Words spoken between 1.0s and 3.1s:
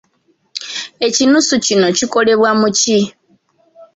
Ekinuuso kino kikolebwa mu ki?